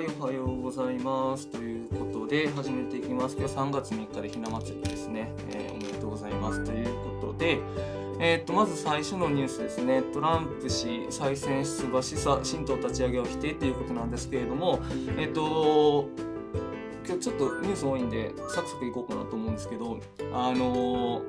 [0.00, 1.46] はい、おはようございます。
[1.48, 3.36] ということで、始めていきます。
[3.36, 5.30] 今日3月3日でひな祭りですね。
[5.50, 6.64] えーおめでとうございます。
[6.64, 7.58] ということで、
[8.18, 10.00] えーっと、まず最初のニュースですね。
[10.00, 14.78] トランプ氏再選出馬示唆、新党立ち上げを否定ということなんですけれども、
[15.18, 16.08] えーっと、
[17.06, 19.98] 今日ちょっとニュース多いんで、サクサクいこうかなと思うんですけど、
[20.32, 21.20] あの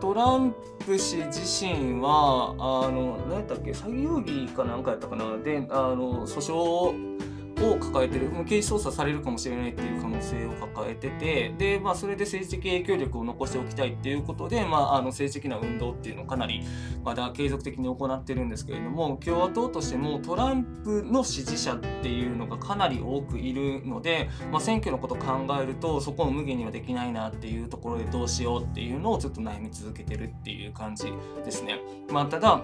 [0.00, 7.16] トランプ氏自身は、あの、何やったっけ、詐欺容疑かなんかやったかな、で、あの、訴訟を
[7.62, 16.62] を抱えてる、もう刑事捜査されるかもしれないっていう可能性を抱えてて、で、まあ、それで政治的影響力を残しておきたいっていうことで、まあ、あの政治的な運動っていうのをかなり
[17.04, 31.12] まだ継続的に行ってるんですけれども、共和党としてもトランプの支持者っていうのがかなり多くいるので、まあ、選挙のことを考えると、そこを無限にはできないなっていうところでどうしようっていうのをちょっと悩み続けてるっていう感じ
[31.44, 31.80] ですね。
[32.10, 32.62] まあ、ただ、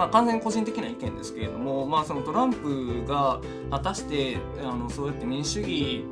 [0.00, 3.38] まあ、完全に個人的な意見ですけれども、まあ、そのトランプが
[3.70, 6.04] 果たしてあのそうやって民主主義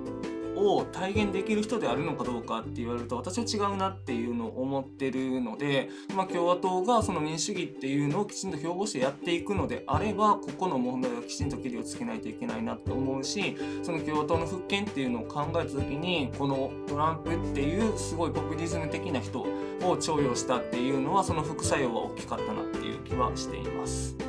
[0.59, 19.47] を体現できる人であるのかどうかって言われると私は違うなっていうのを思ってるので、まあ、共和党がその民主主義っていうのをきちんと標榜してやっていくのであればここの問題はきちんと切りをつけないといけないなと思うしその共和党の復権っていうのを考えた時にこのトランプっていうすごいポピュリズム的な人を
[19.81, 24.28] 重用したっていうのはその副作用は大きかったなっていう気はしています。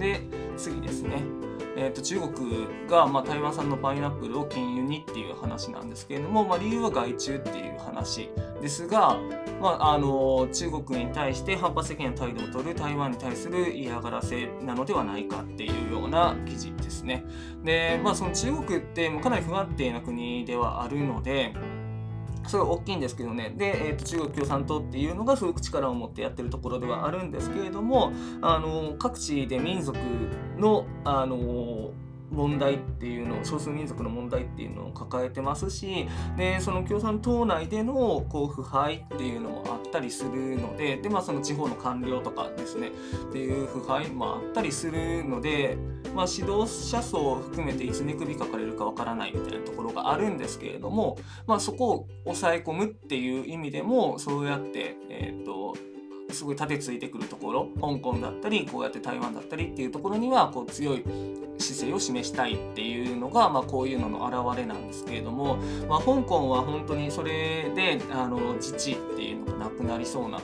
[0.00, 0.20] で
[0.56, 1.22] 次ですね。
[1.76, 8.28] えー、と中国が、ま、台湾産のパイナップルを禁輸にっていう話なんですけれども、まあ、理由は害虫っていう話
[8.60, 9.16] ですが、
[9.60, 17.24] まあ、あの中国に対して反発的な態度を取る台湾に対する嫌がらせなのではないかっていうような記事ですね。
[17.64, 21.54] で、まあ、その中国ってもうかなり不安定な国ではあるので、
[22.46, 23.54] それは大きいんですけどね。
[23.56, 29.98] で、えー、と中国共産党っていうのがすごく力を持ってやってるところではあるんですけれども、あの各地で民族
[30.58, 31.90] の、あの
[32.30, 45.76] 問題っていうのを少数民族の問題っていうのを抱えてますしでその共産党内でのこう腐敗っていうのもあったりするのでで、まあ、その地方の官僚とかですねっていう腐敗もあったりするので、
[46.14, 55.76] まあ、指導者層を含めていつ寝首かかれるかわからないみたいなところがあるんですけれども、まあ、そこを抑え込むっていう意味でもそうやって、えー、と
[56.32, 61.04] すごい盾ついてくるところ香港だったりこうやって台湾だったりっていうところにはこう強い
[61.58, 65.56] 姿勢を示したいっていうのが、まあ、こういうのの表れなんですけれども、
[65.88, 70.40] まあ、香港は本当にそれであの自治っていうのがなくなりそうな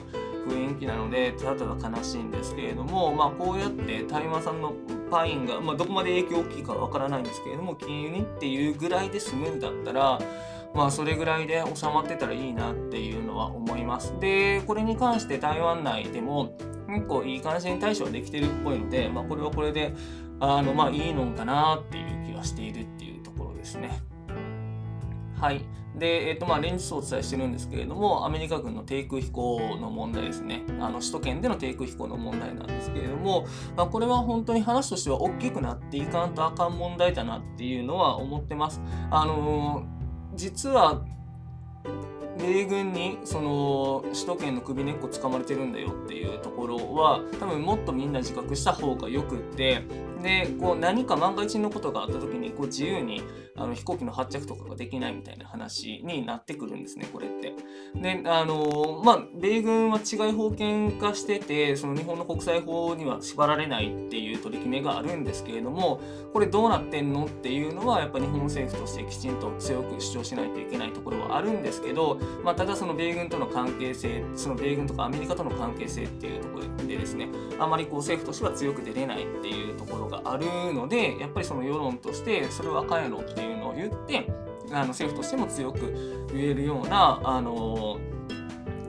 [0.47, 4.73] 雰囲気なのでただただ悲しいんですけれども、まあ、こうやって台湾産の
[5.11, 10.19] パインが、まあ、どこまで影響大きいかわからないんですけれども金融にっていうぐらいで済むんだったら
[10.77, 14.13] まあそれぐらいで収まってたらいいなっていうのは思います。
[14.19, 16.55] で、これに関して台湾内でも
[16.87, 19.95] 結構いい感じに対処できてるっぽいので、まあこれはこれで、
[20.39, 24.03] あの、まあいいのかなっていう気がしているっていうところですね。
[25.41, 25.65] はい。
[25.95, 30.61] で、えっ、と、まあ、連日お伝えしてるんですけれども、アメリカ軍の低空飛行の問題ですね。
[30.79, 38.79] あの、首都圏での低空飛行の問題なんですけれども、まあ、これは本当に話としては大きくなっていかんとあかん問題だなっていうのは思ってます。
[39.09, 39.96] あのー
[40.37, 41.01] 実は
[42.37, 49.81] 米軍にその首都圏の首根っこ掴まれてるんだよっていうところは多分もっとみんな自覚した方がよくって
[50.21, 53.21] でこう何か万が一のことがあった時にこう自由に
[53.55, 57.53] あの飛行機の発着とかができないみたいな話になってくるんですねこれって。
[57.95, 65.99] であのまあ米軍は違い法権化しててその日本の国際法には縛られないっていう取り決めがあるんですけれども
[66.33, 77.27] これどうなってんのっていうのはやっぱ日本政府としてきちんと強く主張しないといけないところはあるんですけど、まあ、ただその米軍との関係性その米軍とかアメリカとの関係性っていうところでですね
[77.59, 84.27] あまりこう政府としては強く出れないっていうところがあるのでやっぱりその世論としてそれはあかんやろっていうのを言って
[84.71, 87.99] あの政府としても強く言えるようなあの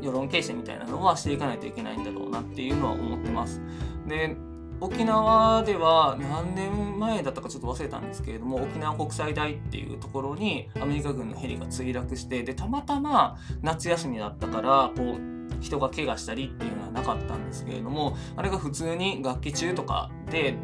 [0.01, 3.61] 世論形成みたいなのはしていかないといけないんだろうなっていうのは思ってます。
[4.07, 4.37] で
[4.81, 20.55] 沖縄では何年前だったかちょっと忘れたんですけれども沖縄国際大っていうところにアメリカ軍のヘリが墜落してでたまたま夏休みだったからこう人が怪我したりっていうのはなかったんですけれどもあれが普通に学期中とかで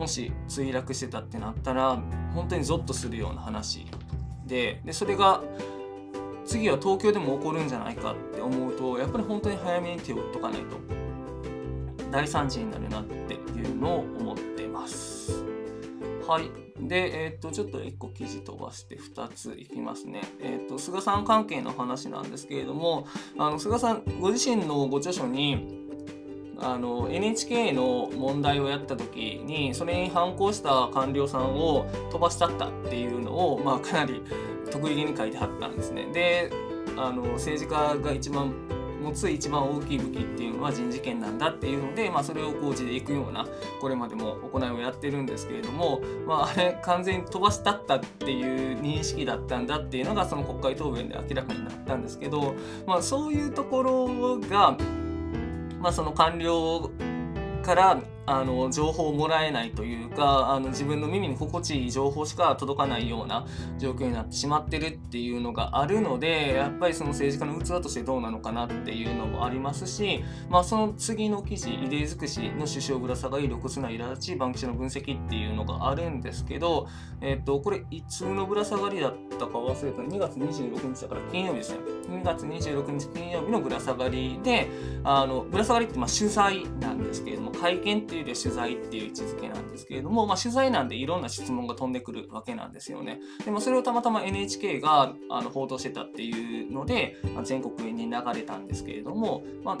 [0.00, 2.02] もし墜落してたってなったら
[2.34, 3.86] 本当にゾッとするような話
[4.46, 5.42] ででそれが
[6.46, 10.78] 次は東京でも起こるんじゃないかって思うとやっぱり本当に早めに手を打っとかないと
[12.10, 15.44] 大惨事になるなっていうのを思ってます。
[16.26, 16.50] はい。
[16.80, 20.22] で、えっ、と、ちょっと1個記事飛ばして2ついきますね。
[20.40, 23.06] えっ、と、菅さん関係の話なんですけれども、
[23.38, 25.79] あの菅さんご自身のご著書に、
[26.60, 34.22] あの NHK の問題をやった時にそれに反抗した官僚さんを飛ばしたったっていうのを、まあ、かなり
[34.70, 36.06] 得意げに書いてはったんですね。
[36.12, 36.50] で
[36.96, 38.52] あの政治家が一番
[39.00, 43.46] 持つ一番大きい武器っていうのは人事権なんだっていうので、まあ、それを講じていくような
[43.80, 52.54] これまでも行いをやってるんですけれども、まあ、あれ完全に飛ばしたったっていう認識だったんだっていうのがその国会答弁で明らかになったんですけど、
[52.86, 54.76] まあ、そういうところが、
[55.80, 56.90] まあ、その官僚
[57.62, 63.46] からあの情報をもらえないというかあの自分の耳に心地いい情報しか届かないような
[63.78, 76.88] 状況になってしまってるっていうのがあるのでやっぱりその政治家の器としてどうなのかなっていうのもありますし、まあ、その次の記事「異例尽くしの首相ぶら下がり露骨な苛立ちバンキシャの分析」っていうのがあるんですけど、
[77.20, 80.02] えっとこれいつのぶら下がりだったか忘れた。
[80.02, 81.78] 2月26日だから金曜日ですね
[82.08, 84.68] 2月26日金曜日のぶら下がりで
[85.04, 93.20] あのぶら下がりってまあ取材なんですけれども会見っていうで取材っていう位置づけなんですけれども、まあ、取材なんでいろんな質問が飛んでくるわけなんですよね。
[93.44, 99.78] でもそれをたまたま NHK があの報道してたっていうので、ま、全国に流れたんですけれども、まあ、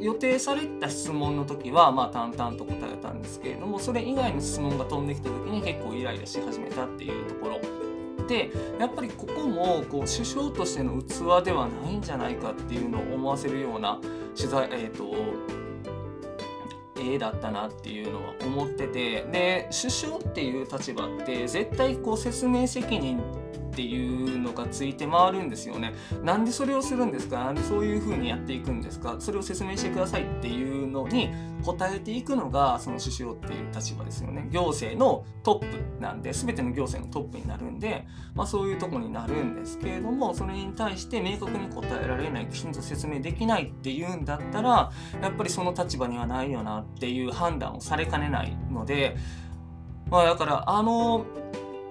[0.00, 7.60] 予定された質問の時はまあ淡々と答えたんですけれどもそれ以外の質問が飛んできた時に結構イライラし始めたっていうところ。
[8.26, 8.48] で
[8.78, 13.98] やっぱりここもこう首相としての器ではないんじゃないかっていうのを思わせるような
[14.36, 15.69] 取材、えーと
[17.00, 19.22] 絵だったなっていうのは思ってて。
[19.30, 23.20] で首相っていう立場って絶対こう説明責任
[23.80, 25.94] っていうのがついて回るんですよね。
[26.22, 27.44] なんでそれをするんですか？
[27.44, 29.16] なんでそういう風にやっていくんですか？
[29.18, 31.30] それを説明してくださいっていうのに
[31.64, 34.48] 答えていくのがその首相っていう立場ですよね。
[34.50, 44.92] 行政のトップなんで全ての行政のトップになるんで、まあ、そういうとこになるんですけれどもそれに対して明確に答えられないきちんと説明できないっていうんだったら
[45.22, 49.16] やっぱりその立場にはないよなっていう判断をされかねないので、
[50.10, 51.24] まあ、だからあの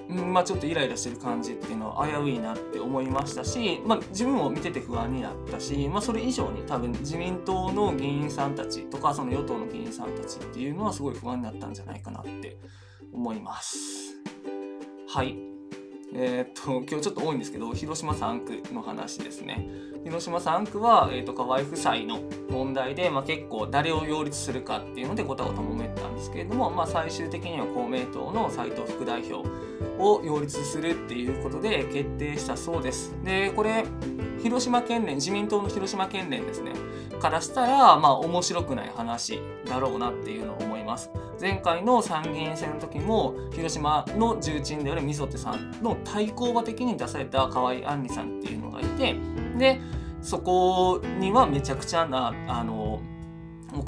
[0.09, 12.57] まあ、ちょっとイライラしてる感じっていうのは危ういなって思いましたし、まあ、自分も見てて不安になったし、まあ、それ以上に多分自民党の議員さんたちとかその与党の議員さんたちっていうのはすごい不安になったんじゃないかなって
[13.13, 14.15] 思います。
[15.07, 15.37] はい。
[16.11, 19.67] えー、っと今日ちょっと多いんですけど広島3区の話ですね。
[20.03, 29.47] 広島3区は、えーと、河合夫妻の問題で、まあ、結構誰を擁立するかっていうのでごたごた揉めたんですけれども、まあ、最終的には公明党の斉藤副代表
[29.97, 33.15] を擁立するっていうことで決定したそうです。
[33.23, 33.85] でこれ
[34.41, 36.71] 広島県連自民党の広島県連ですね
[37.19, 41.09] からしたらまあ面白くない話だろうなっていうのを思います。
[41.39, 49.15] 前回の参議院選の時も広島の重鎮であるみそてさんの対抗馬的に出された河合杏里さんっていうのがいて
[49.57, 49.79] で
[50.21, 52.78] そこにはめちゃくちゃなあの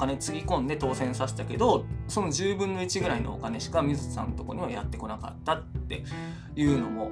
[0.02, 6.02] 金つぎ込んで当選させたけどその10分の1ぐらいのお金しか水田さんのとこにはやってこなかったって
[6.56, 7.10] いうのも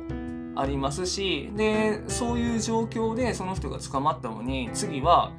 [0.57, 5.33] ありますしでそういう状況でその人が捕まったのに次は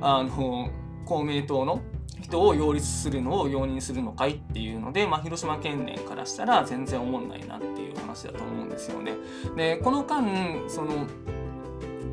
[0.00, 0.70] あの
[1.04, 1.80] 公明党の
[2.20, 9.12] 人を擁立するのを容認するのかいっていうので、まあ、広島県連からしたら全然思んないなっていう話だと思うんですよね。
[9.56, 10.24] でこの間
[10.68, 11.06] その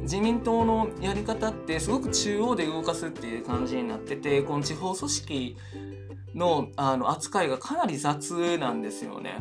[0.04, 5.58] 自民党のやり方ってすごく中央で動かすっていう感じになっててこの地方組織
[6.36, 9.38] のあの扱いがかなり雑なんですよね。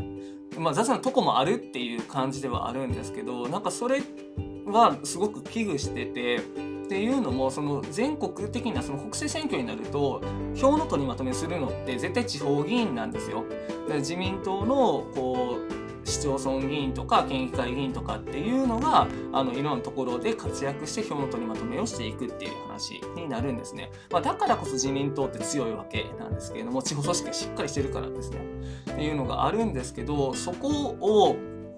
[0.59, 4.03] まあ、雑なとこもあるっていう感じではあるんですけどなんかそれ
[4.67, 6.41] はすごく危惧しててっ
[6.89, 10.21] ていうのもその全国的なその国政選挙になると
[10.55, 13.45] 票の取りまとめするのって絶対地方議員なんですよ。
[13.89, 15.62] 自民党のこう
[16.13, 23.91] 市町村議員とか県議会議員とかっていうのがあのいろんなところで活躍して票の取りまとめをしていくっていう話になるんですね。
[24.11, 28.39] まあ、だからこそ自民党って強いわけなんですけれども地方組織がしっかりしてるからですね。
[28.93, 30.69] っていうのがあるんですけどそこ
[31.01, 31.37] を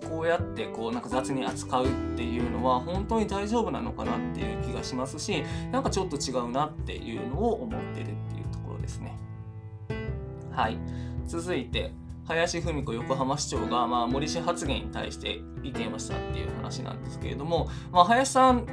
[0.08, 9.16] こうやってこうなんか雑に扱うっていうのは本当に大丈夫なのかなっていう気がしますしなんかちょっと違うなっていうのを思ってるっていうところですね。
[10.50, 10.78] はい
[11.26, 11.92] 続いて
[12.28, 18.66] 林文子横浜市長が、まあ、森氏発言に対して意見をしたっていう話なんですけれども、まあ、林さん、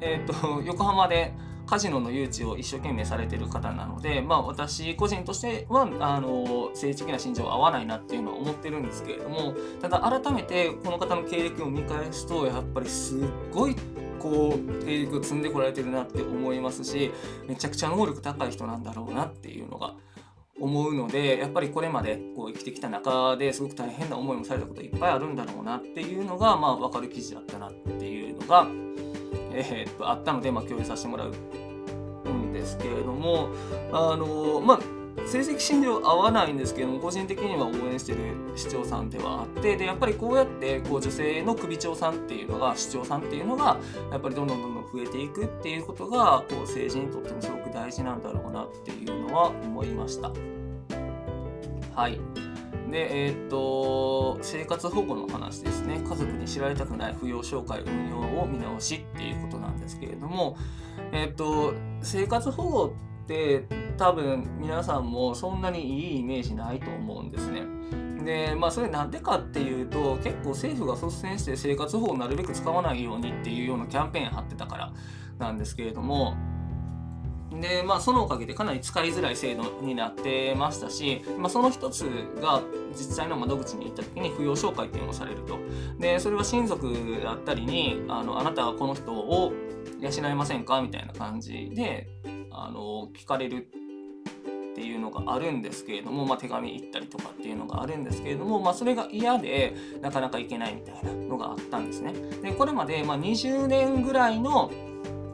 [0.00, 1.34] えーと、 横浜で
[1.66, 9.52] カジノの誘致を一生懸命されてる方なので、まあ、私個人としてはあの政治的な信条は合わないなっていうのは思ってるんですけれども
[9.82, 13.20] ただ改めてこの方の経歴を見返すとやっぱりすっ
[13.52, 13.76] ごい
[14.18, 17.12] こう経歴を積んでこられてるなって思いますし
[17.46, 19.94] めちゃくちゃ能力高い人なんだろうなっていうのが
[20.60, 28.66] 思うのでやっぱりこれまでこう生きてきた中ですごく大変な思いもされたこといっぱいあるんだろうなっていうのが、まあ、分かる記事だったなっていうのが、
[29.52, 31.32] えー、っとあったので、まあ、共有させてもらう
[32.28, 33.50] んですけれども
[33.92, 38.18] あのまあ成績診療合わないんですけども個人的には応援してる
[38.56, 43.78] 市長さんではあってでやっぱりこうやってこう女性の首長さんっていうのが市長さんっていうのが
[44.10, 50.32] やっぱりどんどんどんどん増えていくっていうことがこう政治にとってもすごく大事なんだろうなっていうのは思いました。
[51.94, 52.20] はい
[52.90, 56.00] で、えー、っと、生活保護の話ですね。
[56.00, 60.56] 家族に知られたくない扶養紹介運用を見直しっていうことなんですけれども、
[61.12, 62.94] えー、っと、生活保護
[63.28, 63.64] って
[63.98, 67.62] 多分皆さんもそんなにいいイメージないと思うんですね。
[68.24, 74.92] でまあそれなんでかっていうと結構政府が率先して生活保護をなるべく使わないようにっていうようなキャンペーン貼ってたから
[75.38, 76.36] なんですけれども
[77.52, 82.02] でまあそのおかげでかなり使いづらい制度になってましたし、まあ、その一つ
[82.40, 85.58] が実際の窓口に行った時に扶養紹介っていうのをされると
[85.98, 89.52] でそれは親族だったりにあのあなたはこの人を
[90.00, 92.08] 養えませんかみたいな感じで
[92.50, 102.12] あの聞かれるっていうのがあるんですけれども、まあ、手紙行ったりとかっていうのがあるんですけれども、まあ、それが嫌でなかなか行けないみたいなのがあったんですね。
[102.42, 104.70] でこれまでま20年ぐらいの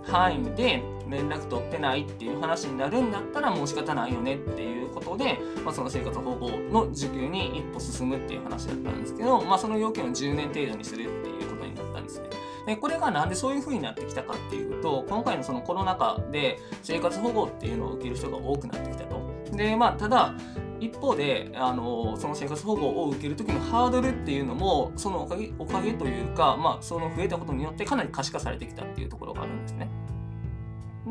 [0.03, 12.29] 範囲で連絡取ってないっていう話になるんだったらもう仕方ないよねっていうことで、まあ、その生活保護の受給に一歩進むっていう話だったんですけど、まあ、その要件を10年程度にするっていうことになったんですね。
[12.67, 19.21] でこれがなんでそういう風になってきたかっていうと今回のそのコロナ禍で生活保護っていうのを受ける人が多くなってきたと。
[19.53, 20.35] でまあただ
[20.81, 29.89] 一方であのその生活保護を受ける時のハードルっていうのもそのおかげおかげというか、まあ、その増えたことによってかなり可視化されてきたっていうところがあるんですね。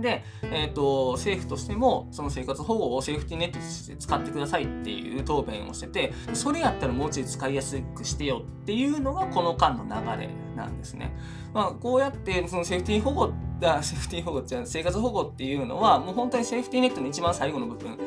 [0.04, 11.16] で、えーと、政府としてもその生活保護をセーフティーネットとして使ってくださいっていう答弁をしててそれやったらもうちょい使いやすくしてよっていうのがこの間の流れなんですね。
[11.54, 17.98] まあ、こうやってそのセーフティー保護だセーフティー保護じゃ生活保護っていうのはもう本当にセーフティーネットの一番最後の部分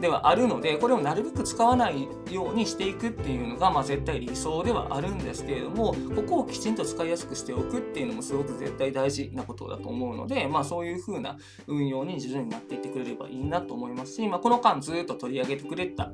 [0.00, 16.12] ではあるのでこれをなるべく使わないようにしていくっていうのが、まあ、絶対理想ではあるんですけれどもここをきちんと使いやすくしておくっていうのもすごく絶対大事なことだと思うので、まあ、そういう風な運用に徐々になっていってくれればいいなと思いますし、まあ、この間ずっと取り上げてくれた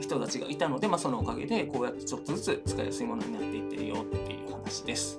[0.00, 5.18] 人たちがいたので、まあ、そのおかげでこうやってちょっとずつ使いやすいものになっていってるよっていう話です。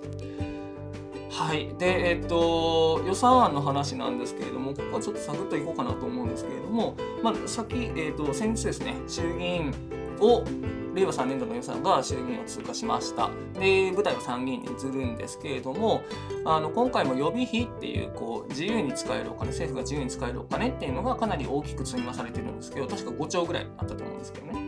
[1.36, 1.76] はい。
[1.78, 9.74] で、えっと、予算案の話なんですけれども、ここはちょっとサクッといこうかなと思うんですけれども、まあ、先、えっと、先日ですね、衆議院
[10.22, 10.46] を、
[10.94, 13.30] 令和3年度の予算が衆議院を通過しました。
[13.60, 16.04] で、舞台は参議院に移るんですけれども、
[16.46, 24.66] あの今回も予備費っていうこう自由に使えるお金、政府が自由に使えるお金っていうのがかなり大きく積み増されてるんですけど、確か5兆ぐらいあったと思うんですけどね。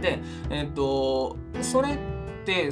[0.00, 0.20] で、
[0.50, 2.11] えっと、それって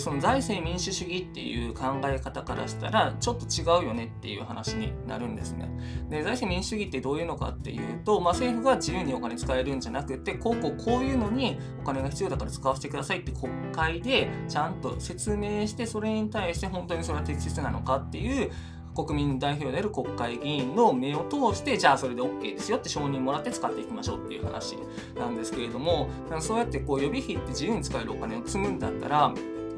[0.01, 5.71] その財政民主主義っていう考え方からしたらちょっと違うよねっていう話になるんですね。
[6.09, 18.51] で財政民主主義ってどういうのかっていうと、まあ、政府が自由にお金使えるんじゃなくてこうこうこういうのにお金が必要だから使わせてくださいって国会でちゃんと説明してそれに対して本当にそれは適切なのかっていう
[18.95, 24.77] 国民代表である国会議員の目を通してじゃあそれで OK ですよって承認もらって使っていきましょうっていう話
[25.17, 26.09] なんですけれども
[26.41, 29.35] そうやってこう予備費って自由に使えるお金を積むんだったら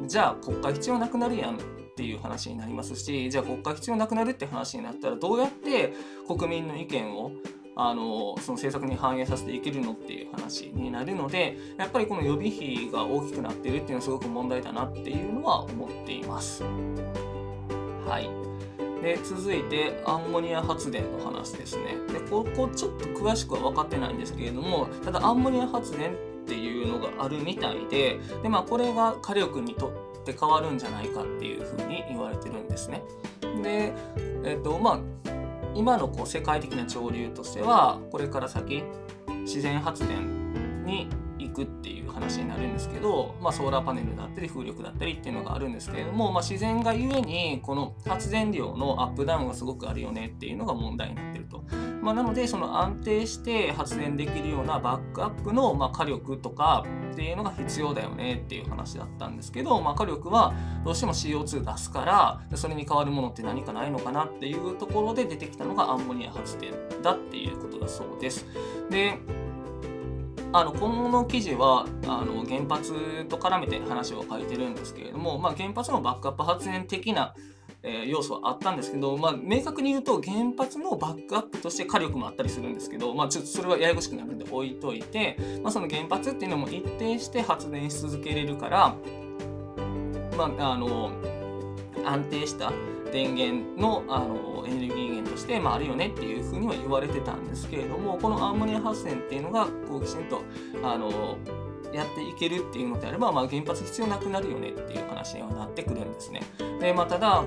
[0.06, 1.59] じゃあ国会必要なくなるやんっ
[1.94, 5.92] ていう話になりますしじゃあ国会必要なくなるって話になったらどうやって
[6.26, 7.32] 国民の意見を
[7.75, 16.62] あのその政策に反映させていけるのっていう話になるのでやっぱりこの予備費が大きくなってるっていうのはすごく問題だなっていうのは思っています。
[16.62, 18.42] はい
[19.02, 21.97] で続いてアンモニア発電の話ですね。
[22.12, 29.88] でここちょっと詳しくは分かってないんですけれどもただアンモニア発電っっていうのがあるみたいでで、まあ、これが火力にと
[30.20, 33.02] って変わるんじゃないかっていうふうに言われてるんですね。
[33.62, 33.92] で、
[34.44, 35.00] えっとまあ、
[35.75, 38.82] 今のこう世界的な潮流としてはこれから先
[39.44, 41.08] 自然発電に
[41.52, 51.64] くっていう話になるんですけど、まあ、ソーラーパネルだったり風力だったりっていうのがあるんですけれども、まあ、自然がゆえにこの発電量のアップダウンがすごくあるよねっていうのが問題になってると。
[52.02, 60.52] まあ、なのでその安定して発電できるようなバックアップのま火力とかっていうのが必要だよねっていう話だったんですけど、まあ、火力は
[60.85, 68.47] どうしても CO2 出すからそれに代わるものって何かないのかなっていうところで出てきたのがアンモニア発電だっていうことだそうです。
[68.90, 69.18] で
[70.54, 77.35] あの今後の記事はあの原発と絡めて話を書いてるんですけれども、まあ、原発のバックアップ発電的な、
[77.82, 88.94] えー、要素はあったんですけど、まあ、明確に言うと原発のバックアップとして火力もあったりするんですけど、まあ、ちょっとそれはややこしくなるんで置いといて、まあ、その原発っていうのも一定して発電し続けれるから、
[90.37, 91.12] まあ、あの
[92.04, 92.73] 安定した
[93.11, 100.43] 電源のあのエネルギー源として、まあ、あるよねっていうふうには言われてたんですけれどもこのアンモニア発電っていうのがこうきちんと
[100.83, 101.38] あの
[101.93, 106.41] やっていけるっていうのであれば、まあ、原発必要なくなるよねっていう話にはなってくるんですね。
[106.81, 107.45] でまあ、ただ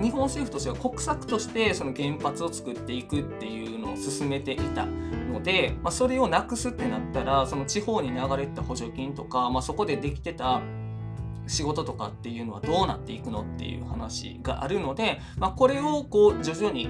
[0.00, 10.60] 日本政府としては国策としてその原発を作っていくっていうのを進めていたので、まあ、それをなくすってなったらその地方に流れた補助金とか、まあ、そこでできてた
[11.46, 16.88] 仕事とかっていうのはどうなっていくのっていう話があるので、まあ、これをこう徐々に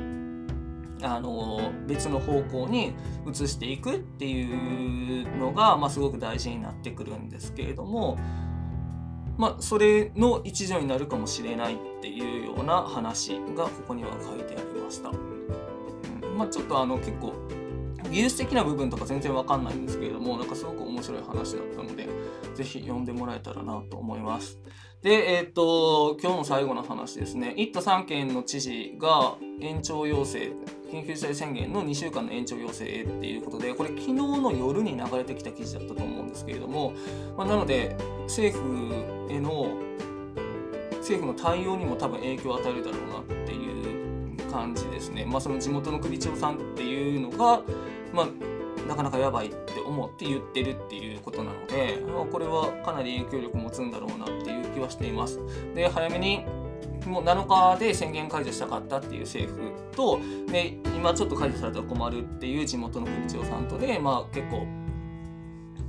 [1.03, 2.95] あの別の方向に
[3.29, 8.19] 移していくっていうのが、まあ、すごく大事になってくるんですけれども、
[9.37, 15.11] まあ、それの一助になるかもしれないっていうような話がここには書いてありました。
[15.11, 17.35] うんまあ、ちょっとあの結構
[18.13, 22.09] 技術的な部分とか全然わかんないんですけれどもなんかすごく面白い話だったので
[22.55, 24.59] ぜひ読んでもらえたらなと思います。
[25.03, 27.55] で、えっ、ー、と、今日の最後の話ですね。
[27.59, 30.53] 1都3県の知事が延長要請、
[30.93, 36.93] 緊急事態宣言の2週間の延長要請っていうことで、これ昨日の夜に流れてきた記事だったと思うんですけれども、
[37.37, 37.97] まあ、なので、
[38.29, 39.73] 政府への、
[40.99, 45.25] 政府の対応にも多分影響を与えるだろうなっていう感じですね。
[45.25, 47.61] まあ、その地元の首長さんっていうのが、
[48.13, 55.41] まあ、なかなかやばいって思って言ってるっていうことなので、まあ、これはかなり影響力持つんだろうなっていう気はしています。
[55.75, 56.45] で早めに
[57.07, 64.67] もう7日で宣言解除したかったっていう政府とで今ちょっと解除されたら困るっていう地元の首長さんとで、まあ、結構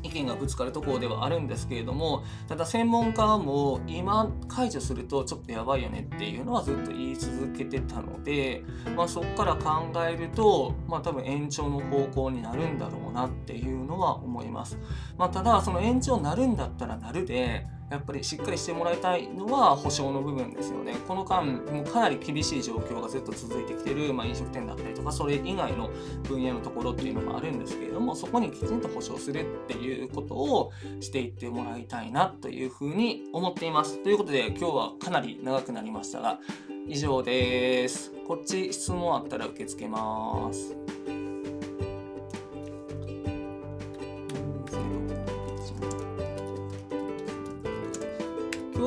[0.03, 8.63] 意見がぶつかるところではあるんですけれどもただ専門家も今解除するとちょっとやばいよねっていうのはずっと言い続けてたので、
[8.95, 14.77] まあ、そこから考えると、まあ、多分延長の方向になるんだろうなっていうのは思います。
[15.17, 20.96] まあ、ただその延長になるんだったらなるでやっぱりしっかりしてもらいたいのは保証の部分ですよね。
[21.08, 25.90] この間、もうかなり厳しい状況がずっと続いてきてる、まあ、飲食店だったりとか、それ以外の
[26.24, 34.02] 分野のところっていうのもあるんですけれども、そこにきちんと保証するっていうことをしていってもらいたいなというふうに思っています。
[34.04, 36.39] ということで、今日はかなり長くなりましたが、
[36.88, 38.12] 以上です。
[38.28, 40.76] こっち質問あったら受け付けます。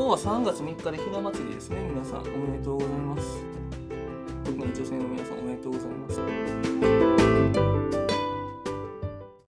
[0.08, 1.78] は3月3日でひな祭りですね。
[1.88, 3.44] 皆さんおめでとうございます。
[4.44, 7.25] 特に女性の皆さんおめでとうございます。